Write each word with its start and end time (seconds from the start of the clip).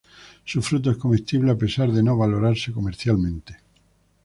Su 0.45 0.63
fruto 0.63 0.89
es 0.89 0.97
comestible 0.97 1.51
a 1.51 1.55
pesar 1.55 1.91
de 1.91 2.01
no 2.01 2.17
valorarse 2.17 2.71
comercialmente. 2.71 3.57